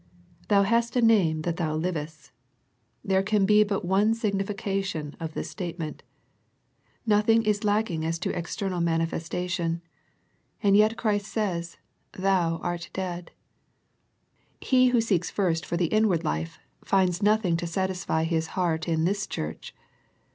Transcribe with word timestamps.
"Thou 0.47 0.63
hast 0.63 0.95
a 0.95 1.01
name 1.03 1.43
that 1.43 1.57
thou 1.57 1.75
livest." 1.75 2.31
There 3.05 3.21
can 3.21 3.45
be 3.45 3.63
but 3.63 3.85
one 3.85 4.15
sig 4.15 4.33
nification 4.35 5.13
in 5.21 5.29
this 5.35 5.51
statement 5.51 6.01
of 6.01 6.07
Christ. 6.07 7.27
Noth 7.27 7.29
ing 7.29 7.45
is 7.45 7.63
lacking 7.63 8.03
as 8.03 8.17
to 8.17 8.35
external 8.35 8.81
manifestation, 8.81 9.83
and 10.63 10.75
The 10.75 10.79
Sardis 10.79 10.97
Letter 10.97 10.97
137 11.35 11.39
yet 11.45 12.17
Christ 12.17 12.17
says 12.17 12.17
"And 12.17 12.23
thou 12.25 12.57
art 12.65 12.89
dead." 12.93 13.31
He 14.59 14.87
Who 14.87 15.01
seeks 15.01 15.29
first 15.29 15.67
for 15.67 15.77
the 15.77 15.85
inward 15.93 16.23
life, 16.23 16.57
finds 16.83 17.21
noth 17.21 17.41
^ 17.43 17.45
ing 17.45 17.55
to 17.57 17.67
satisfy 17.67 18.23
His 18.23 18.47
heart 18.57 18.87
in 18.87 19.05
this 19.05 19.27
church. 19.27 19.75